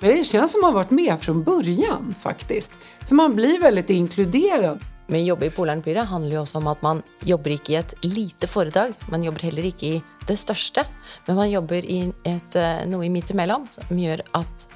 Det 0.00 0.26
känns 0.26 0.52
som 0.52 0.60
att 0.60 0.62
man 0.62 0.74
varit 0.74 0.90
med 0.90 1.20
från 1.20 1.42
början 1.42 2.14
faktiskt. 2.20 2.72
För 3.00 3.14
man 3.14 3.36
blir 3.36 3.60
väldigt 3.60 3.90
inkluderad. 3.90 4.84
Men 5.06 5.24
jobb 5.24 5.42
i 5.42 5.50
Polarnpyret 5.50 6.08
handlar 6.08 6.30
ju 6.30 6.38
också 6.38 6.58
om 6.58 6.66
att 6.66 6.82
man 6.82 7.02
jobbar 7.20 7.50
inte 7.50 7.72
i 7.72 7.74
ett 7.74 7.94
litet 8.04 8.50
företag. 8.50 8.92
Man 9.10 9.24
jobbar 9.24 9.38
heller 9.38 9.64
inte 9.64 9.86
i 9.86 10.02
det 10.26 10.36
största. 10.36 10.84
Men 11.26 11.36
man 11.36 11.50
jobbar 11.50 11.76
i 11.76 12.12
ett, 12.24 12.56
eh, 12.56 12.86
något 12.86 13.10
mittemellan 13.10 13.68
som 13.88 13.98
gör 13.98 14.22
att 14.30 14.68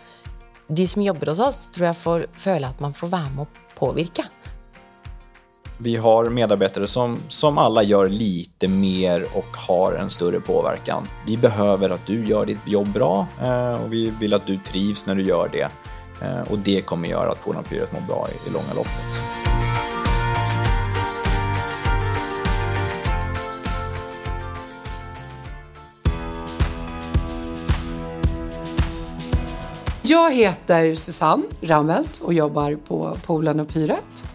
de 0.67 0.89
som 0.89 1.03
jobbar 1.03 1.27
hos 1.27 1.39
oss 1.39 1.71
tror 1.71 1.87
jag 1.87 1.97
får 1.97 2.27
känna 2.39 2.69
att 2.69 2.81
man 2.81 2.95
får 2.95 3.07
vara 3.07 3.23
med 3.23 3.39
och 3.39 3.79
påverka. 3.79 4.25
Vi 5.85 5.97
har 5.97 6.25
medarbetare 6.25 6.87
som, 6.87 7.19
som 7.29 7.59
alla 7.59 7.83
gör 7.83 8.09
lite 8.09 8.69
mer 8.69 9.25
och 9.35 9.57
har 9.69 9.93
en 9.93 10.11
större 10.11 10.41
påverkan. 10.41 11.09
Vi 11.27 11.37
behöver 11.37 11.91
att 11.91 12.07
du 12.07 12.25
gör 12.25 12.47
ditt 12.47 12.69
jobb 12.69 12.89
bra 12.93 13.27
eh, 13.43 13.85
och 13.85 13.93
vi 13.93 14.13
vill 14.21 14.35
att 14.35 14.47
du 14.47 14.57
trivs 14.57 15.07
när 15.07 15.15
du 15.15 15.23
gör 15.23 15.49
det. 15.53 15.69
Eh, 16.23 16.53
och 16.53 16.59
det 16.59 16.81
kommer 16.81 17.09
göra 17.09 17.31
att 17.31 17.45
Polarpyret 17.45 17.93
mår 17.93 18.01
bra 18.01 18.29
i, 18.29 18.49
i 18.49 18.53
långa 18.53 18.75
loppet. 18.75 18.91
Jag 30.03 30.35
heter 30.35 30.95
Susanne 30.95 31.45
Ramelt 31.61 32.19
och 32.19 32.35
jobbar 32.35 32.79
på 32.89 33.17
Polen 33.27 33.61
och 33.61 33.69
Pyret. 33.69 34.34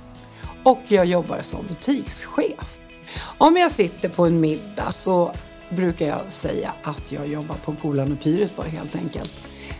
Och 0.69 0.81
jag 0.87 1.05
jobbar 1.05 1.41
som 1.41 1.67
butikschef. 1.67 2.79
Om 3.37 3.57
jag 3.57 3.71
sitter 3.71 4.09
på 4.09 4.25
en 4.25 4.39
middag 4.39 4.91
så 4.91 5.31
brukar 5.69 6.07
jag 6.07 6.19
säga 6.27 6.73
att 6.83 7.11
jag 7.11 7.27
jobbar 7.27 7.55
på 7.55 7.73
Polarn 7.73 8.11
och 8.11 8.19
Pyret 8.19 8.55
bara 8.55 8.67
helt 8.67 8.95
enkelt. 8.95 9.33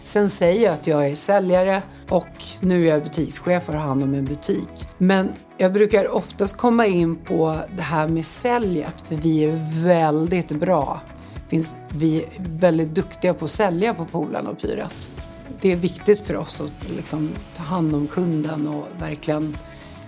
Sen 0.03 0.29
säger 0.29 0.63
jag 0.63 0.73
att 0.73 0.87
jag 0.87 1.09
är 1.09 1.15
säljare 1.15 1.81
och 2.09 2.43
nu 2.59 2.87
är 2.87 2.89
jag 2.89 3.03
butikschef 3.03 3.69
och 3.69 3.75
har 3.75 3.81
hand 3.81 4.03
om 4.03 4.13
en 4.13 4.25
butik. 4.25 4.87
Men 4.97 5.31
jag 5.57 5.73
brukar 5.73 6.07
oftast 6.07 6.57
komma 6.57 6.85
in 6.85 7.15
på 7.15 7.59
det 7.75 7.81
här 7.81 8.07
med 8.07 8.25
säljet 8.25 9.01
för 9.01 9.15
vi 9.15 9.43
är 9.43 9.83
väldigt 9.83 10.51
bra. 10.51 11.01
Vi 11.89 12.17
är 12.17 12.25
väldigt 12.39 12.95
duktiga 12.95 13.33
på 13.33 13.45
att 13.45 13.51
sälja 13.51 13.93
på 13.93 14.05
Polarn 14.05 14.47
och 14.47 14.61
Pyret 14.61 15.11
det 15.61 15.71
är 15.71 15.75
viktigt 15.75 16.21
för 16.21 16.35
oss 16.35 16.61
att 16.61 16.89
liksom 16.89 17.29
ta 17.55 17.63
hand 17.63 17.95
om 17.95 18.07
kunden 18.07 18.67
och 18.67 18.87
verkligen 18.99 19.57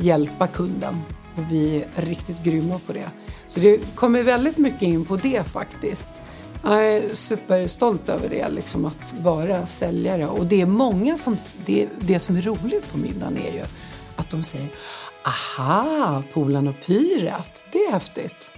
hjälpa 0.01 0.47
kunden. 0.47 1.01
Och 1.35 1.43
vi 1.51 1.85
är 1.95 2.01
riktigt 2.01 2.43
grymma 2.43 2.79
på 2.87 2.93
det. 2.93 3.09
Så 3.47 3.59
det 3.59 3.95
kommer 3.95 4.23
väldigt 4.23 4.57
mycket 4.57 4.81
in 4.81 5.05
på 5.05 5.15
det 5.15 5.43
faktiskt. 5.43 6.21
Jag 6.63 6.87
är 6.87 7.13
superstolt 7.13 8.09
över 8.09 8.29
det, 8.29 8.49
liksom 8.49 8.85
att 8.85 9.15
vara 9.21 9.65
säljare. 9.65 10.27
Och 10.27 10.45
det 10.45 10.61
är 10.61 10.65
många 10.65 11.17
som, 11.17 11.37
det, 11.65 11.87
det 11.99 12.19
som 12.19 12.35
är 12.35 12.41
roligt 12.41 12.91
på 12.91 12.97
middagen 12.97 13.37
är 13.37 13.53
ju 13.53 13.63
att 14.15 14.29
de 14.29 14.43
säger 14.43 14.69
Aha, 15.23 16.23
Polan 16.33 16.67
och 16.67 16.75
Pyret, 16.85 17.65
det 17.71 17.77
är 17.77 17.91
häftigt. 17.91 18.51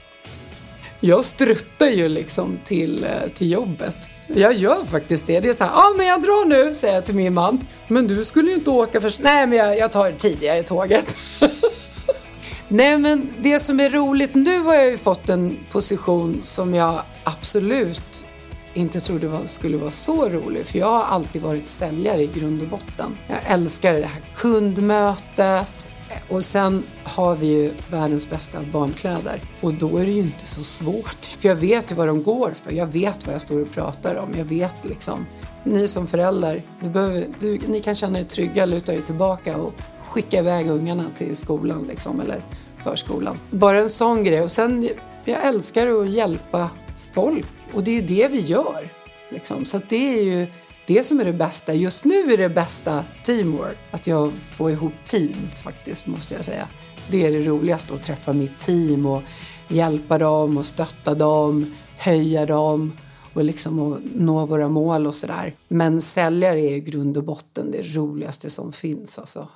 Jag 0.99 1.25
struttar 1.25 1.88
ju 1.88 2.09
liksom 2.09 2.59
till, 2.64 3.03
eh, 3.03 3.30
till 3.33 3.52
jobbet 3.52 4.09
jag 4.27 4.53
gör 4.53 4.85
faktiskt 4.85 5.27
det. 5.27 5.39
Det 5.39 5.49
är 5.49 5.53
så 5.53 5.63
här, 5.63 5.71
ja 5.71 5.77
ah, 5.77 5.93
men 5.97 6.05
jag 6.05 6.21
drar 6.21 6.45
nu, 6.45 6.73
säger 6.73 6.93
jag 6.93 7.05
till 7.05 7.16
min 7.16 7.33
man. 7.33 7.67
Men 7.88 8.07
du 8.07 8.25
skulle 8.25 8.49
ju 8.49 8.55
inte 8.55 8.69
åka 8.69 9.02
först. 9.02 9.19
Nej, 9.19 9.47
men 9.47 9.57
jag, 9.57 9.77
jag 9.77 9.91
tar 9.91 10.11
tidigare 10.11 10.63
tåget. 10.63 11.17
Nej, 12.67 12.97
men 12.97 13.33
det 13.38 13.59
som 13.59 13.80
är 13.80 13.89
roligt, 13.89 14.35
nu 14.35 14.59
har 14.59 14.73
jag 14.73 14.88
ju 14.88 14.97
fått 14.97 15.30
en 15.30 15.57
position 15.71 16.39
som 16.41 16.73
jag 16.73 17.02
absolut 17.23 18.25
inte 18.73 18.99
trodde 18.99 19.27
var, 19.27 19.45
skulle 19.45 19.77
vara 19.77 19.91
så 19.91 20.30
rolig. 20.30 20.67
För 20.67 20.80
jag 20.80 20.91
har 20.91 21.03
alltid 21.03 21.41
varit 21.41 21.67
säljare 21.67 22.21
i 22.21 22.27
grund 22.27 22.61
och 22.61 22.67
botten. 22.67 23.17
Jag 23.27 23.39
älskar 23.45 23.93
det 23.93 24.05
här 24.05 24.21
kundmötet, 24.35 25.89
och 26.30 26.45
sen 26.45 26.84
har 27.04 27.36
vi 27.36 27.48
ju 27.48 27.72
världens 27.92 28.30
bästa 28.30 28.60
barnkläder 28.72 29.42
och 29.61 29.73
då 29.73 29.98
är 29.98 30.06
det 30.06 30.11
ju 30.11 30.22
inte 30.22 30.48
så 30.48 30.64
svårt. 30.64 31.26
För 31.26 31.50
jag 31.50 31.56
vet 31.56 31.92
ju 31.92 31.95
vad 31.95 32.08
de 32.08 32.23
går 32.23 32.54
för, 32.64 32.72
jag 32.72 32.88
vet 32.88 33.26
vad 33.26 33.36
jag 33.36 33.42
står 33.42 33.61
och 33.61 33.72
pratar 33.72 34.16
om, 34.16 34.30
jag 34.38 34.45
vet 34.45 34.86
liksom. 34.86 35.26
Ni 35.64 35.88
som 35.88 36.08
föräldrar, 36.08 36.61
du 36.82 36.89
behöver, 36.89 37.28
du, 37.39 37.60
ni 37.67 37.82
kan 37.82 37.95
känna 37.95 38.20
er 38.20 38.23
trygga, 38.23 38.66
luta 38.66 38.94
er 38.94 39.02
tillbaka 39.02 39.58
och 39.58 39.73
skicka 40.02 40.39
iväg 40.39 40.67
ungarna 40.70 41.06
till 41.16 41.36
skolan 41.36 41.86
liksom, 41.89 42.22
eller 42.22 42.42
förskolan. 42.84 43.38
Bara 43.50 43.80
en 43.80 43.90
sån 43.90 44.23
grej. 44.23 44.42
Och 44.42 44.52
sen, 44.52 44.90
jag 45.26 45.45
älskar 45.45 46.02
att 46.02 46.10
hjälpa 46.10 46.70
folk 47.14 47.45
och 47.73 47.84
det 47.84 47.92
är 47.92 47.95
ju 47.95 48.08
det 48.08 48.28
vi 48.28 48.40
gör. 48.40 48.90
Liksom. 49.30 49.66
Så 49.66 49.82
det 49.90 50.20
är 50.20 50.23
ju 50.23 50.48
det 50.86 51.04
som 51.04 51.20
är 51.20 51.26
det 51.26 51.33
bästa. 51.33 51.73
Just 51.73 52.05
nu 52.05 52.33
är 52.33 52.38
det 52.38 52.49
bästa 52.49 53.05
teamwork. 53.23 53.77
Att 53.92 54.08
jag 54.08 54.32
får 54.49 54.71
ihop 54.71 54.94
team 55.05 55.36
faktiskt, 55.64 56.08
måste 56.08 56.33
jag 56.33 56.45
säga. 56.45 56.70
Det 57.10 57.26
är 57.26 57.32
det 57.32 57.45
roligaste, 57.45 57.94
att 57.94 58.02
träffa 58.02 58.33
mitt 58.33 58.60
team 58.60 59.05
och 59.05 59.22
hjälpa 59.67 60.17
dem 60.17 60.58
och 60.58 60.66
stötta 60.66 61.16
dem, 61.16 61.76
höja 61.98 62.45
dem 62.45 62.98
och 63.33 63.43
liksom 63.43 63.93
att 63.93 63.99
nå 64.16 64.45
våra 64.45 64.70
mål 64.70 65.08
och 65.08 65.16
sådär. 65.16 65.55
Men 65.67 66.02
säljare 66.02 66.60
är 66.60 66.76
i 66.76 66.80
grund 66.80 67.17
och 67.17 67.23
botten 67.23 67.72
det 67.72 67.82
roligaste 67.82 68.49
som 68.49 68.73
finns 68.73 69.20
alltså. 69.20 69.48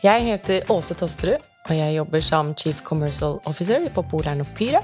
Jag 0.00 0.20
heter 0.20 0.72
Åse 0.72 0.94
Tosterud 0.94 1.38
och 1.68 1.74
jag 1.74 1.94
jobbar 1.94 2.20
som 2.20 2.54
Chief 2.54 2.82
Commercial 2.82 3.40
Officer 3.44 3.90
på 3.94 4.02
Polarn 4.02 4.40
och 4.40 4.58
Pyra. 4.58 4.82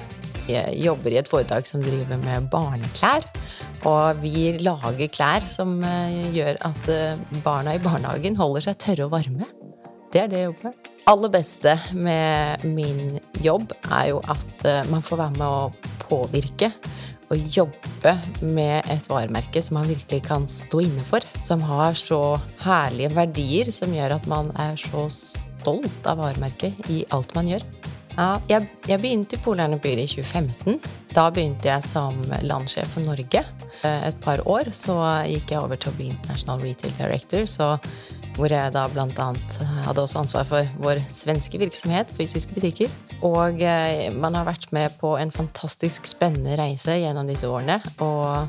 Eh, 0.48 0.54
jag 0.54 0.74
jobbar 0.74 1.10
i 1.10 1.16
ett 1.16 1.28
företag 1.28 1.66
som 1.66 1.82
driver 1.82 2.16
med 2.16 2.48
barnkläder 2.48 3.30
Og 3.84 4.22
vi 4.22 4.58
lager 4.58 5.08
kläder 5.08 5.46
som 5.48 5.82
gjør 6.32 6.32
gör 6.32 6.56
att 6.60 6.88
eh, 6.88 7.42
barnen 7.44 7.76
i 7.76 7.78
barnehagen 7.78 8.36
håller 8.36 8.60
sig 8.60 8.74
torra 8.74 9.04
och 9.04 9.10
varma. 9.10 9.44
Det 10.12 10.18
är 10.18 10.28
det 10.28 10.36
jag 10.36 10.44
jobbar 10.44 10.62
med. 10.62 10.74
Aller 11.06 11.28
bästa 11.28 11.78
med 11.92 12.64
min 12.64 13.20
jobb 13.32 13.72
är 13.90 14.08
jo 14.08 14.20
att 14.24 14.66
man 14.90 15.02
får 15.02 15.16
vara 15.16 15.30
med 15.30 15.48
och 15.48 15.72
påverka 16.08 16.70
och 17.28 17.36
jobba 17.36 18.18
med 18.40 18.84
ett 18.90 19.08
varumärke 19.08 19.62
som 19.62 19.74
man 19.74 19.88
verkligen 19.88 20.24
kan 20.24 20.48
stå 20.48 20.80
inne 20.80 21.04
for. 21.04 21.20
som 21.44 21.62
har 21.62 21.94
så 21.94 22.40
härliga 22.58 23.08
verdier 23.08 23.72
som 23.72 23.94
gör 23.94 24.10
att 24.10 24.26
man 24.26 24.50
är 24.56 24.76
så 24.76 25.10
stolt 25.10 26.06
av 26.06 26.18
varumärket 26.18 26.74
i 26.88 27.04
allt 27.08 27.34
man 27.34 27.48
gör. 27.48 27.62
Ja, 28.14 28.40
jag, 28.46 28.66
jeg 28.86 29.00
begynte 29.02 29.34
i 29.34 29.40
Polern 29.42 29.74
Byer 29.82 30.04
i 30.04 30.06
2015. 30.06 30.76
Da 31.16 31.24
begynte 31.34 31.66
jeg 31.66 31.82
som 31.82 32.20
landsjef 32.46 32.92
for 32.94 33.02
Norge. 33.02 33.40
Eh, 33.82 34.04
et 34.06 34.20
par 34.22 34.42
år 34.46 34.70
så 34.70 34.94
gikk 35.26 35.50
jeg 35.50 35.58
over 35.58 35.80
til 35.80 35.90
å 35.90 35.96
bli 35.96 36.12
International 36.12 36.62
Retail 36.62 36.94
Director. 36.94 37.48
Så 37.50 37.72
hvor 38.34 38.50
jeg 38.50 38.72
da 38.74 38.84
bl.a. 38.90 39.26
hadde 39.86 40.02
også 40.02 40.20
ansvar 40.22 40.46
for 40.46 40.70
vår 40.82 41.02
svenske 41.10 41.58
virksomhet, 41.58 42.10
fysiske 42.14 42.54
butikker. 42.54 42.94
Og 43.26 43.62
eh, 43.62 44.06
man 44.14 44.38
har 44.38 44.46
vært 44.46 44.70
med 44.74 44.94
på 45.00 45.14
en 45.18 45.34
fantastisk 45.34 46.06
spennende 46.06 46.54
reise 46.58 46.98
gjennom 47.00 47.30
disse 47.30 47.50
årene. 47.50 47.80
Og 48.04 48.46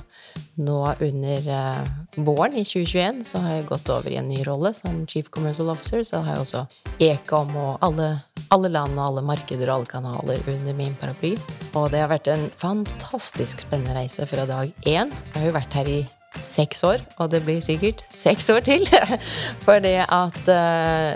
nå 0.62 0.80
under 0.94 1.50
eh, 1.58 1.94
våren 2.22 2.58
i 2.58 2.66
2021 2.66 3.26
så 3.30 3.42
har 3.44 3.58
jeg 3.58 3.70
gått 3.70 3.90
over 3.94 4.14
i 4.14 4.20
en 4.22 4.30
ny 4.30 4.42
rolle 4.48 4.74
som 4.78 5.04
Chief 5.10 5.30
Commercial 5.34 5.74
Officer. 5.74 6.06
Så 6.06 6.22
har 6.22 6.38
jeg 6.38 6.46
også 6.46 6.66
Ekom 7.02 7.54
og 7.60 7.86
alle, 7.86 8.12
alla 8.48 8.68
land 8.68 9.00
och 9.00 9.06
alla 9.06 9.22
marknader 9.22 9.70
och 9.70 9.76
alla 9.76 9.86
kanaler 9.86 10.40
under 10.48 10.74
min 10.74 10.96
paraply. 10.96 11.38
Och 11.74 11.90
det 11.90 11.98
har 11.98 12.08
varit 12.08 12.28
en 12.28 12.50
fantastisk 12.58 13.60
spännande 13.60 14.04
resa 14.04 14.28
från 14.28 14.48
dag 14.48 14.66
ett. 14.66 15.08
Jag 15.34 15.40
har 15.40 15.46
ju 15.46 15.52
varit 15.52 15.74
här 15.74 15.88
i 15.88 16.08
sex 16.42 16.84
år, 16.84 17.02
och 17.18 17.30
det 17.30 17.42
blir 17.42 17.62
säkert 17.62 18.06
sex 18.14 18.50
år 18.50 18.62
till. 18.62 18.88
För 19.58 19.80
det 19.80 20.06
att 20.08 20.48
uh, 20.48 20.56
eh, 20.56 21.14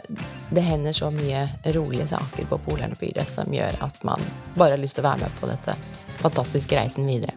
det 0.50 0.62
händer 0.62 0.94
så 0.94 1.12
mycket 1.12 1.50
roliga 1.64 2.08
saker 2.08 2.46
på 2.46 2.58
Polarnpyret 2.58 3.34
som 3.34 3.54
gör 3.54 3.76
att 3.80 4.04
man 4.04 4.20
bara 4.54 4.70
har 4.70 4.78
lust 4.78 5.00
att 5.00 5.04
vara 5.04 5.18
med 5.18 5.40
på 5.40 5.48
detta 5.48 5.76
fantastiska 6.18 6.86
resan 6.86 7.08
vidare. 7.08 7.34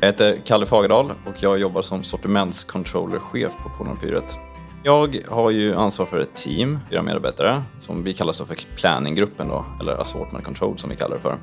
Jag 0.00 0.06
heter 0.06 0.40
Kalle 0.44 0.66
Fagerdal 0.66 1.12
och 1.26 1.42
jag 1.42 1.58
jobbar 1.58 1.82
som 1.82 2.02
sortimentscontrollerchef 2.02 3.52
på 3.62 3.68
Polarnpyret. 3.78 4.38
Jag 4.86 5.16
har 5.28 5.50
ju 5.50 5.74
ansvar 5.74 6.06
för 6.06 6.18
ett 6.18 6.34
team, 6.34 6.78
fyra 6.90 7.02
medarbetare, 7.02 7.62
som 7.80 8.04
vi 8.04 8.14
kallar 8.14 8.32
för 8.32 8.56
planninggruppen 8.76 9.48
då, 9.48 9.64
eller 9.80 9.96
assortment 9.96 10.44
control 10.44 10.78
som 10.78 10.90
vi 10.90 10.96
kallar 10.96 11.16
det 11.16 11.22
för. 11.22 11.36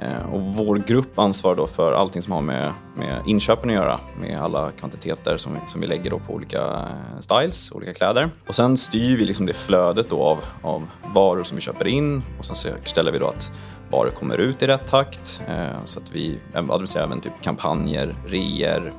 Eh, 0.00 0.34
och 0.34 0.40
vår 0.40 0.76
grupp 0.76 1.18
ansvarar 1.18 1.56
då 1.56 1.66
för 1.66 1.92
allting 1.92 2.22
som 2.22 2.32
har 2.32 2.40
med, 2.40 2.72
med 2.96 3.22
inköpen 3.26 3.70
att 3.70 3.74
göra, 3.74 4.00
med 4.20 4.40
alla 4.40 4.70
kvantiteter 4.70 5.36
som 5.36 5.54
vi, 5.54 5.58
som 5.66 5.80
vi 5.80 5.86
lägger 5.86 6.10
då 6.10 6.18
på 6.18 6.32
olika 6.32 6.62
eh, 6.62 7.20
styles, 7.20 7.72
olika 7.72 7.94
kläder. 7.94 8.30
Och 8.46 8.54
sen 8.54 8.76
styr 8.76 9.16
vi 9.16 9.24
liksom 9.24 9.46
det 9.46 9.54
flödet 9.54 10.10
då 10.10 10.22
av, 10.22 10.44
av 10.62 10.88
varor 11.14 11.44
som 11.44 11.56
vi 11.56 11.60
köper 11.60 11.86
in 11.86 12.22
och 12.38 12.44
sen 12.44 12.56
säkerställer 12.56 13.12
vi 13.12 13.18
då 13.18 13.28
att 13.28 13.52
varor 13.90 14.10
kommer 14.10 14.38
ut 14.38 14.62
i 14.62 14.66
rätt 14.66 14.86
takt. 14.86 15.42
Eh, 15.48 15.84
så 15.84 16.00
att 16.00 16.12
vi 16.12 16.38
administrerar 16.54 17.04
även 17.04 17.20
typ 17.20 17.42
kampanjer, 17.42 18.14
reor, 18.26 18.92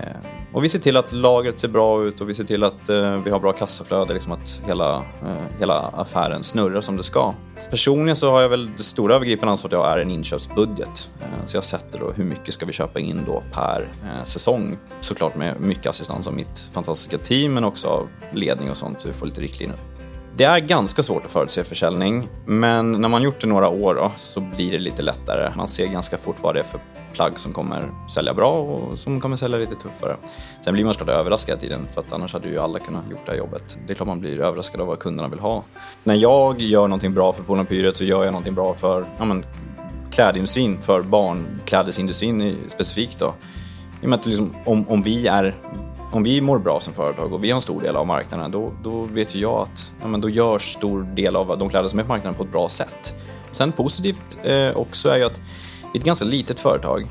Eh, 0.00 0.30
och 0.52 0.64
vi 0.64 0.68
ser 0.68 0.78
till 0.78 0.96
att 0.96 1.12
lagret 1.12 1.58
ser 1.58 1.68
bra 1.68 2.04
ut 2.04 2.20
och 2.20 2.28
vi 2.28 2.34
ser 2.34 2.44
till 2.44 2.64
att 2.64 2.88
eh, 2.88 3.16
vi 3.16 3.30
har 3.30 3.40
bra 3.40 3.52
kassaflöde, 3.52 4.14
liksom 4.14 4.32
att 4.32 4.62
hela, 4.66 4.96
eh, 4.96 5.58
hela 5.58 5.78
affären 5.78 6.44
snurrar 6.44 6.80
som 6.80 6.96
det 6.96 7.02
ska. 7.02 7.34
Personligen 7.70 8.16
så 8.16 8.30
har 8.30 8.40
jag 8.40 8.48
väl 8.48 8.70
det 8.76 8.82
stora 8.82 9.14
övergripande 9.14 9.50
ansvaret 9.50 9.72
jag 9.72 9.92
är 9.92 9.98
en 10.02 10.10
inköpsbudget. 10.10 11.10
Eh, 11.20 11.46
så 11.46 11.56
jag 11.56 11.64
sätter 11.64 11.98
då 11.98 12.12
hur 12.12 12.24
mycket 12.24 12.54
ska 12.54 12.66
vi 12.66 12.72
köpa 12.72 13.00
in 13.00 13.22
då 13.26 13.42
per 13.52 13.88
eh, 14.02 14.24
säsong. 14.24 14.78
Såklart 15.00 15.36
med 15.36 15.60
mycket 15.60 15.86
assistans 15.86 16.26
av 16.26 16.34
mitt 16.34 16.68
fantastiska 16.72 17.18
team 17.18 17.54
men 17.54 17.64
också 17.64 17.88
av 17.88 18.08
ledning 18.32 18.70
och 18.70 18.76
sånt 18.76 19.00
så 19.00 19.08
vi 19.08 19.14
får 19.14 19.26
lite 19.26 19.40
riktlinjer. 19.40 19.78
Det 20.40 20.46
är 20.46 20.58
ganska 20.58 21.02
svårt 21.02 21.24
att 21.24 21.32
förutse 21.32 21.64
försäljning, 21.64 22.28
men 22.46 22.92
när 22.92 23.08
man 23.08 23.22
gjort 23.22 23.40
det 23.40 23.46
några 23.46 23.68
år 23.68 23.94
då, 23.94 24.12
så 24.16 24.40
blir 24.40 24.72
det 24.72 24.78
lite 24.78 25.02
lättare. 25.02 25.52
Man 25.56 25.68
ser 25.68 25.86
ganska 25.86 26.16
fort 26.16 26.36
vad 26.40 26.54
det 26.54 26.60
är 26.60 26.64
för 26.64 26.80
plagg 27.12 27.38
som 27.38 27.52
kommer 27.52 27.90
sälja 28.14 28.34
bra 28.34 28.52
och 28.52 28.98
som 28.98 29.20
kommer 29.20 29.36
sälja 29.36 29.58
lite 29.58 29.74
tuffare. 29.74 30.16
Sen 30.64 30.74
blir 30.74 30.84
man 30.84 30.94
såklart 30.94 31.16
överraskad 31.16 31.48
hela 31.48 31.60
tiden, 31.60 31.88
för 31.94 32.00
att 32.00 32.12
annars 32.12 32.32
hade 32.32 32.48
ju 32.48 32.58
alla 32.58 32.78
kunnat 32.78 33.10
gjort 33.10 33.26
det 33.26 33.32
här 33.32 33.38
jobbet. 33.38 33.78
Det 33.86 33.92
är 33.92 33.94
klart 33.94 34.06
man 34.06 34.20
blir 34.20 34.42
överraskad 34.42 34.80
av 34.80 34.86
vad 34.86 34.98
kunderna 34.98 35.28
vill 35.28 35.38
ha. 35.38 35.64
När 36.04 36.14
jag 36.14 36.60
gör 36.60 36.88
någonting 36.88 37.14
bra 37.14 37.32
för 37.32 37.42
Polarpyret 37.42 37.96
så 37.96 38.04
gör 38.04 38.24
jag 38.24 38.32
någonting 38.32 38.54
bra 38.54 38.74
för 38.74 39.04
ja, 39.18 39.24
men, 39.24 39.44
klädindustrin, 40.10 40.82
för 40.82 41.02
barnklädesindustrin 41.02 42.56
specifikt. 42.68 43.18
Då. 43.18 43.34
I 44.02 44.06
och 44.06 44.10
med 44.10 44.18
att 44.18 44.26
liksom, 44.26 44.54
om, 44.64 44.88
om 44.88 45.02
vi 45.02 45.26
är 45.26 45.54
om 46.12 46.22
vi 46.22 46.40
mår 46.40 46.58
bra 46.58 46.80
som 46.80 46.92
företag 46.92 47.32
och 47.32 47.44
vi 47.44 47.50
har 47.50 47.56
en 47.56 47.62
stor 47.62 47.82
del 47.82 47.96
av 47.96 48.06
marknaden, 48.06 48.50
då, 48.50 48.72
då 48.82 49.00
vet 49.00 49.34
ju 49.34 49.40
jag 49.40 49.60
att 49.60 49.90
ja, 50.00 50.06
men 50.06 50.20
då 50.20 50.28
görs 50.30 50.72
stor 50.72 51.02
del 51.02 51.36
av 51.36 51.58
de 51.58 51.68
kläder 51.68 51.88
som 51.88 51.98
är 51.98 52.02
på 52.02 52.08
marknaden 52.08 52.34
på 52.34 52.44
ett 52.44 52.52
bra 52.52 52.68
sätt. 52.68 53.14
Sen 53.50 53.72
positivt 53.72 54.38
eh, 54.42 54.76
också 54.76 55.08
är 55.08 55.16
ju 55.16 55.24
att 55.24 55.40
vi 55.92 55.98
är 55.98 56.00
ett 56.00 56.06
ganska 56.06 56.24
litet 56.24 56.60
företag. 56.60 57.06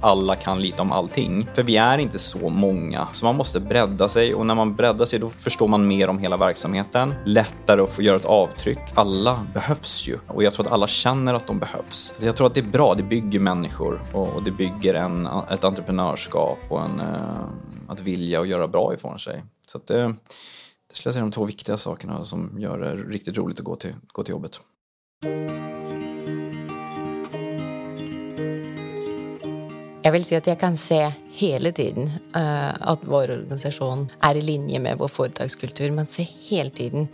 Alla 0.00 0.34
kan 0.34 0.60
lite 0.60 0.82
om 0.82 0.92
allting, 0.92 1.48
för 1.54 1.62
vi 1.62 1.76
är 1.76 1.98
inte 1.98 2.18
så 2.18 2.48
många, 2.48 3.08
så 3.12 3.24
man 3.24 3.36
måste 3.36 3.60
bredda 3.60 4.08
sig 4.08 4.34
och 4.34 4.46
när 4.46 4.54
man 4.54 4.74
breddar 4.74 5.04
sig 5.04 5.18
då 5.18 5.30
förstår 5.30 5.68
man 5.68 5.86
mer 5.86 6.08
om 6.08 6.18
hela 6.18 6.36
verksamheten. 6.36 7.14
Lättare 7.24 7.80
att 7.80 7.90
få 7.90 8.02
göra 8.02 8.16
ett 8.16 8.24
avtryck. 8.24 8.78
Alla 8.94 9.46
behövs 9.54 10.08
ju 10.08 10.18
och 10.26 10.42
jag 10.42 10.54
tror 10.54 10.66
att 10.66 10.72
alla 10.72 10.86
känner 10.86 11.34
att 11.34 11.46
de 11.46 11.58
behövs. 11.58 12.12
Jag 12.20 12.36
tror 12.36 12.46
att 12.46 12.54
det 12.54 12.60
är 12.60 12.64
bra, 12.64 12.94
det 12.94 13.02
bygger 13.02 13.40
människor 13.40 14.00
och 14.12 14.42
det 14.42 14.50
bygger 14.50 14.94
en, 14.94 15.28
ett 15.50 15.64
entreprenörskap 15.64 16.58
och 16.68 16.80
en 16.84 17.00
eh, 17.00 17.46
att 17.88 18.00
vilja 18.00 18.40
och 18.40 18.46
göra 18.46 18.68
bra 18.68 18.94
ifrån 18.94 19.18
sig. 19.18 19.44
Så 19.66 19.78
att 19.78 19.86
det, 19.86 20.02
det 20.88 20.94
skulle 20.94 21.08
jag 21.08 21.14
säga 21.14 21.20
är 21.20 21.26
de 21.26 21.30
två 21.30 21.44
viktiga 21.44 21.76
sakerna 21.76 22.24
som 22.24 22.56
gör 22.58 22.78
det 22.78 22.94
riktigt 22.94 23.36
roligt 23.36 23.58
att 23.58 23.64
gå 23.64 23.76
till, 23.76 23.94
gå 24.06 24.22
till 24.22 24.32
jobbet. 24.32 24.60
Jag 30.02 30.12
vill 30.12 30.24
säga 30.24 30.38
att 30.38 30.46
jag 30.46 30.60
kan 30.60 30.76
se 30.76 31.12
hela 31.30 31.72
tiden 31.72 32.04
uh, 32.36 32.88
att 32.88 32.98
vår 33.02 33.30
organisation 33.30 34.12
är 34.20 34.34
i 34.34 34.40
linje 34.40 34.78
med 34.78 34.98
vår 34.98 35.08
företagskultur. 35.08 35.90
Man 35.90 36.06
ser 36.06 36.28
hela 36.48 36.70
tiden 36.70 37.08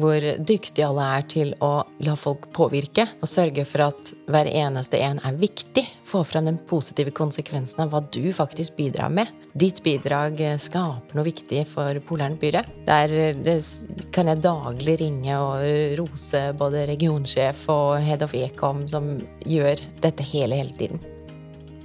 hvor 0.00 0.24
dyktige 0.38 0.88
alle 0.88 1.06
er 1.18 1.26
til 1.30 1.52
å 1.64 1.72
la 2.04 2.16
folk 2.18 2.48
påvirke 2.56 3.06
og 3.20 3.30
sørge 3.30 3.64
for 3.68 3.86
at 3.86 4.12
hver 4.30 4.50
eneste 4.50 5.00
en 5.04 5.20
er 5.24 5.38
viktig. 5.38 5.84
Få 6.04 6.24
fram 6.26 6.48
den 6.50 6.58
positive 6.70 7.14
konsekvensen 7.14 7.84
av 7.84 7.94
hva 7.94 8.02
du 8.14 8.32
faktisk 8.34 8.76
bidrar 8.78 9.12
med. 9.14 9.30
Ditt 9.54 9.84
bidrag 9.84 10.40
eh, 10.42 10.58
skaper 10.58 11.14
noe 11.14 11.28
viktig 11.28 11.62
for 11.70 12.00
Byre. 12.40 12.64
Der 12.88 13.14
eh, 13.14 13.70
kan 14.14 14.30
jeg 14.32 14.42
daglig 14.42 14.98
ringe 15.04 15.38
og 15.38 15.64
rose 16.00 16.44
både 16.58 16.86
regionsjef 16.90 17.68
og 17.70 17.98
head 18.02 18.26
of 18.26 18.34
Ecom, 18.34 18.86
som 18.90 19.14
gjør 19.46 19.82
dette 20.02 20.26
hele, 20.34 20.58
hele 20.58 20.74
tiden. 20.78 21.13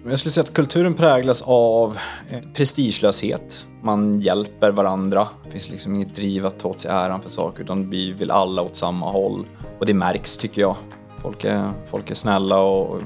Jag 0.05 0.19
skulle 0.19 0.31
säga 0.31 0.43
att 0.43 0.53
kulturen 0.53 0.93
präglas 0.93 1.41
av 1.41 1.97
eh, 2.29 2.39
prestigelöshet. 2.53 3.65
Man 3.81 4.19
hjälper 4.19 4.71
varandra. 4.71 5.27
Det 5.45 5.51
finns 5.51 5.69
liksom 5.69 5.95
inget 5.95 6.15
driv 6.15 6.45
att 6.45 6.59
ta 6.59 6.69
åt 6.69 6.79
sig 6.79 6.91
äran 6.91 7.21
för 7.21 7.29
saker 7.29 7.63
utan 7.63 7.89
vi 7.89 8.11
vill 8.11 8.31
alla 8.31 8.61
åt 8.61 8.75
samma 8.75 9.11
håll. 9.11 9.45
Och 9.79 9.85
det 9.85 9.93
märks 9.93 10.37
tycker 10.37 10.61
jag. 10.61 10.75
Folk 11.21 11.43
är, 11.43 11.71
folk 11.87 12.11
är 12.11 12.15
snälla 12.15 12.59
och 12.59 13.01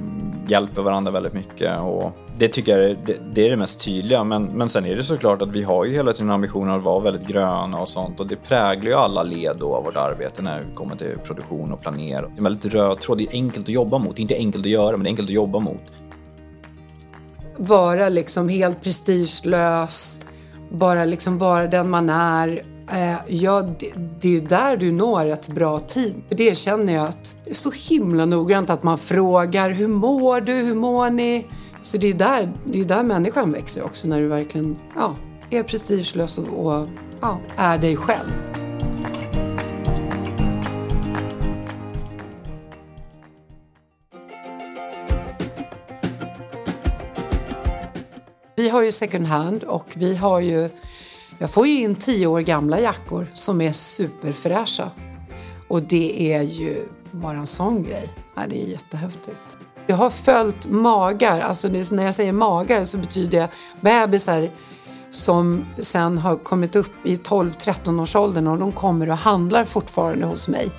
hjälper 0.47 0.81
varandra 0.81 1.11
väldigt 1.11 1.33
mycket. 1.33 1.79
Och 1.79 2.11
det 2.37 2.47
tycker 2.47 2.77
jag 2.77 2.89
är 2.89 2.97
det, 3.05 3.17
det, 3.33 3.45
är 3.45 3.49
det 3.49 3.57
mest 3.57 3.85
tydliga. 3.85 4.23
Men, 4.23 4.45
men 4.45 4.69
sen 4.69 4.85
är 4.85 4.95
det 4.95 5.03
såklart 5.03 5.41
att 5.41 5.49
vi 5.49 5.63
har 5.63 5.85
ju 5.85 5.91
hela 5.91 6.13
tiden 6.13 6.29
ambitionen 6.29 6.75
att 6.75 6.83
vara 6.83 6.99
väldigt 6.99 7.27
gröna 7.27 7.79
och 7.79 7.89
sånt. 7.89 8.19
Och 8.19 8.27
det 8.27 8.35
präglar 8.35 8.91
ju 8.91 8.93
alla 8.93 9.23
led 9.23 9.63
av 9.63 9.83
vårt 9.83 9.97
arbete 9.97 10.41
när 10.41 10.61
vi 10.61 10.75
kommer 10.75 10.95
till 10.95 11.17
produktion 11.23 11.71
och 11.71 11.81
planering. 11.81 12.29
Det 12.29 12.35
är 12.35 12.37
en 12.37 12.43
väldigt 12.43 12.73
röd 12.73 12.99
tråd. 12.99 13.17
Det 13.17 13.23
är 13.23 13.33
enkelt 13.33 13.65
att 13.65 13.73
jobba 13.73 13.97
mot. 13.97 14.15
Det 14.15 14.19
är 14.19 14.23
inte 14.23 14.35
enkelt 14.35 14.65
att 14.65 14.71
göra, 14.71 14.91
men 14.91 15.03
det 15.03 15.07
är 15.07 15.11
enkelt 15.11 15.27
att 15.29 15.35
jobba 15.35 15.59
mot 15.59 15.81
vara 17.57 18.09
liksom 18.09 18.49
helt 18.49 18.81
prestigelös, 18.81 20.21
bara 20.71 21.05
liksom 21.05 21.37
vara 21.37 21.67
den 21.67 21.89
man 21.89 22.09
är. 22.09 22.63
Eh, 22.91 23.15
ja, 23.27 23.61
det, 23.61 23.91
det 24.19 24.27
är 24.27 24.31
ju 24.31 24.39
där 24.39 24.77
du 24.77 24.91
når 24.91 25.25
ett 25.25 25.47
bra 25.47 25.79
team. 25.79 26.23
För 26.27 26.35
det 26.35 26.57
känner 26.57 26.93
jag 26.93 27.07
att 27.07 27.35
det 27.43 27.49
är 27.49 27.53
så 27.53 27.71
himla 27.71 28.25
noggrant 28.25 28.69
att 28.69 28.83
man 28.83 28.97
frågar 28.97 29.69
hur 29.69 29.87
mår 29.87 30.41
du, 30.41 30.53
hur 30.53 30.75
mår 30.75 31.09
ni? 31.09 31.45
Så 31.81 31.97
det 31.97 32.07
är 32.07 32.13
där, 32.13 32.53
det 32.65 32.79
är 32.79 32.85
där 32.85 33.03
människan 33.03 33.51
växer 33.51 33.83
också, 33.83 34.07
när 34.07 34.21
du 34.21 34.27
verkligen 34.27 34.77
ja, 34.95 35.15
är 35.49 35.63
prestigelös 35.63 36.37
och, 36.37 36.65
och 36.65 36.87
ja, 37.21 37.39
är 37.57 37.77
dig 37.77 37.95
själv. 37.95 38.62
Vi 48.55 48.69
har 48.69 48.81
ju 48.81 48.91
second 48.91 49.25
hand 49.25 49.63
och 49.63 49.85
vi 49.93 50.15
har 50.15 50.39
ju, 50.39 50.69
jag 51.37 51.49
får 51.49 51.67
ju 51.67 51.73
in 51.81 51.95
tio 51.95 52.27
år 52.27 52.41
gamla 52.41 52.79
jackor 52.79 53.27
som 53.33 53.61
är 53.61 53.71
superfräscha. 53.71 54.89
Och 55.67 55.81
det 55.81 56.33
är 56.33 56.41
ju 56.41 56.87
bara 57.11 57.37
en 57.37 57.47
sån 57.47 57.83
grej. 57.83 58.09
Ja, 58.35 58.41
det 58.49 58.63
är 58.63 58.67
jättehäftigt. 58.67 59.57
Jag 59.87 59.95
har 59.95 60.09
följt 60.09 60.67
magar, 60.67 61.39
alltså 61.41 61.67
när 61.67 62.03
jag 62.03 62.13
säger 62.13 62.31
magar 62.31 62.85
så 62.85 62.97
betyder 62.97 63.39
det 63.39 63.49
bebisar 63.81 64.49
som 65.09 65.65
sen 65.79 66.17
har 66.17 66.37
kommit 66.37 66.75
upp 66.75 67.05
i 67.05 67.15
12-13 67.15 68.01
års 68.01 68.15
åldern 68.15 68.47
och 68.47 68.57
de 68.57 68.71
kommer 68.71 69.09
och 69.09 69.17
handlar 69.17 69.63
fortfarande 69.63 70.25
hos 70.25 70.47
mig. 70.47 70.71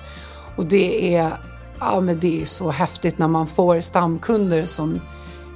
Och 0.57 0.65
det 0.65 1.15
är, 1.15 1.37
ja, 1.79 1.99
men 1.99 2.19
det 2.19 2.41
är 2.41 2.45
så 2.45 2.71
häftigt 2.71 3.17
när 3.17 3.27
man 3.27 3.47
får 3.47 3.81
stamkunder 3.81 4.65
som 4.65 5.01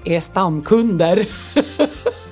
är 0.05 0.19
stamkunder. 0.19 1.29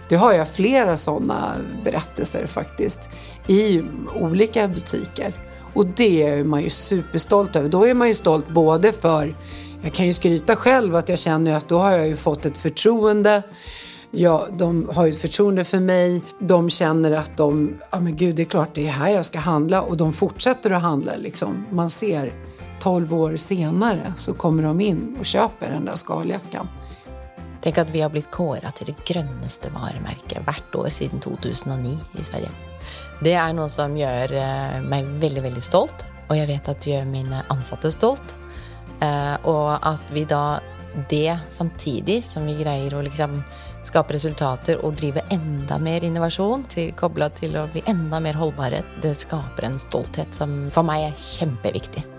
Det 0.09 0.15
har 0.15 0.33
jag 0.33 0.49
flera 0.49 0.97
sådana 0.97 1.55
berättelser 1.83 2.47
faktiskt 2.47 3.09
i 3.47 3.83
olika 4.15 4.67
butiker. 4.67 5.33
Och 5.73 5.85
det 5.85 6.23
är 6.23 6.43
man 6.43 6.61
ju 6.61 6.69
superstolt 6.69 7.55
över. 7.55 7.69
Då 7.69 7.87
är 7.87 7.93
man 7.93 8.07
ju 8.07 8.13
stolt 8.13 8.47
både 8.49 8.91
för, 8.91 9.35
jag 9.81 9.93
kan 9.93 10.05
ju 10.05 10.13
skryta 10.13 10.55
själv 10.55 10.95
att 10.95 11.09
jag 11.09 11.19
känner 11.19 11.57
att 11.57 11.67
då 11.67 11.79
har 11.79 11.91
jag 11.91 12.07
ju 12.07 12.15
fått 12.15 12.45
ett 12.45 12.57
förtroende. 12.57 13.43
Ja, 14.11 14.47
de 14.51 14.89
har 14.93 15.05
ju 15.05 15.11
ett 15.11 15.21
förtroende 15.21 15.63
för 15.63 15.79
mig. 15.79 16.21
De 16.39 16.69
känner 16.69 17.11
att 17.11 17.37
de, 17.37 17.73
ja 17.91 17.99
men 17.99 18.15
gud 18.15 18.35
det 18.35 18.43
är 18.43 18.45
klart 18.45 18.69
det 18.73 18.87
är 18.87 18.91
här 18.91 19.09
jag 19.09 19.25
ska 19.25 19.39
handla 19.39 19.81
och 19.81 19.97
de 19.97 20.13
fortsätter 20.13 20.71
att 20.71 20.81
handla 20.81 21.11
liksom. 21.15 21.65
Man 21.71 21.89
ser 21.89 22.31
12 22.79 23.13
år 23.13 23.37
senare 23.37 24.13
så 24.17 24.33
kommer 24.33 24.63
de 24.63 24.81
in 24.81 25.17
och 25.19 25.25
köper 25.25 25.71
den 25.71 25.85
där 25.85 25.95
skaljackan. 25.95 26.67
Tenk 27.67 27.81
at 27.81 27.89
vi 27.91 27.99
har 27.99 28.07
blitt 28.07 28.29
kåra 28.31 28.69
til 28.71 28.87
det 28.87 29.01
grønneste 29.03 29.67
varemerket 29.73 30.39
hvert 30.47 30.75
år 30.79 30.87
siden 30.95 31.19
2009 31.19 31.97
i 32.15 32.23
Sverige. 32.23 32.53
Det 33.19 33.33
er 33.35 33.51
noe 33.57 33.67
som 33.67 33.97
gjør 33.99 34.31
eh, 34.39 34.77
mig 34.85 35.03
meg 35.03 35.19
veldig, 35.25 35.43
veldig 35.49 35.65
stolt, 35.65 36.05
og 36.29 36.37
jeg 36.39 36.47
vet 36.47 36.71
at 36.71 36.79
det 36.79 36.93
gjør 36.93 37.11
mine 37.11 37.43
ansatte 37.51 37.91
stolt. 37.91 38.35
Eh, 39.03 39.35
och 39.43 39.67
og 39.67 39.83
at 39.83 40.15
vi 40.15 40.23
da 40.23 40.61
det 41.09 41.39
samtidig 41.49 42.23
som 42.23 42.45
vi 42.47 42.55
greier 42.63 42.95
å 42.95 43.03
liksom 43.03 43.43
skape 43.83 44.15
resultater 44.15 44.79
og 44.79 44.95
drive 44.95 45.27
enda 45.29 45.77
mer 45.77 46.07
innovasjon 46.07 46.63
til, 46.71 46.93
kobla 46.95 47.29
til 47.29 47.57
å 47.57 47.67
bli 47.67 47.83
enda 47.85 48.19
mer 48.19 48.39
holdbare, 48.39 48.83
det 49.01 49.17
skaper 49.17 49.67
en 49.67 49.79
stolthet 49.79 50.31
som 50.31 50.69
for 50.71 50.87
meg 50.87 51.11
er 51.11 51.19
kjempeviktig. 51.19 52.16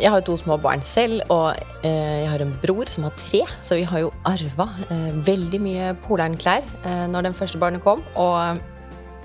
Jeg 0.00 0.10
har 0.10 0.24
to 0.26 0.34
små 0.38 0.56
barn 0.58 0.82
selv, 0.82 1.22
og 1.30 1.54
eh, 1.86 2.24
jeg 2.24 2.30
har 2.32 2.42
en 2.42 2.54
bror 2.62 2.90
som 2.90 3.06
har 3.06 3.14
tre. 3.18 3.44
Så 3.62 3.78
vi 3.78 3.86
har 3.86 4.02
jo 4.02 4.12
arva 4.26 4.66
eh, 4.90 5.10
veldig 5.26 5.60
mye 5.62 5.90
Polernklær 6.06 6.64
eh, 6.82 7.04
når 7.10 7.28
den 7.28 7.36
første 7.38 7.60
barnet 7.62 7.84
kom. 7.84 8.02
Og 8.18 8.34
eh, 8.40 8.62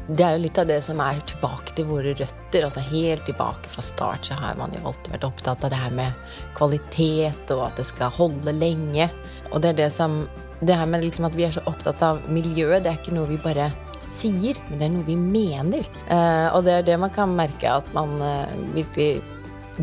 det 0.10 0.26
er 0.26 0.36
jo 0.36 0.44
litt 0.46 0.58
av 0.62 0.70
det 0.70 0.80
som 0.86 1.02
er 1.06 1.22
tilbake 1.30 1.74
til 1.78 1.90
våre 1.90 2.14
røtter. 2.18 2.66
altså 2.66 2.84
Helt 2.90 3.26
tilbake 3.30 3.74
fra 3.74 3.86
start 3.86 4.30
så 4.30 4.38
har 4.38 4.58
man 4.62 4.74
jo 4.74 4.84
alltid 4.90 5.14
vært 5.16 5.28
opptatt 5.28 5.66
av 5.66 5.74
det 5.74 5.82
her 5.82 5.98
med 5.98 6.38
kvalitet, 6.58 7.50
og 7.56 7.66
at 7.68 7.82
det 7.82 7.86
skal 7.90 8.14
holde 8.18 8.54
lenge. 8.58 9.10
Og 9.50 9.62
det 9.62 9.74
er 9.74 9.82
det 9.86 9.92
som 9.96 10.24
Det 10.60 10.76
her 10.76 10.90
med 10.92 11.00
liksom 11.00 11.24
at 11.24 11.36
vi 11.38 11.46
er 11.48 11.54
så 11.56 11.62
opptatt 11.72 12.02
av 12.04 12.18
miljøet, 12.28 12.84
det 12.84 12.90
er 12.92 12.98
ikke 12.98 13.14
noe 13.16 13.30
vi 13.30 13.38
bare 13.40 13.70
sier, 14.04 14.58
men 14.68 14.82
det 14.82 14.88
er 14.90 14.92
noe 14.92 15.06
vi 15.08 15.16
mener. 15.16 15.86
Eh, 16.12 16.48
og 16.52 16.66
det 16.66 16.74
er 16.74 16.84
det 16.90 16.98
man 17.00 17.14
kan 17.16 17.32
merke 17.32 17.72
at 17.72 17.88
man 17.96 18.18
eh, 18.20 18.58
virkelig 18.76 19.22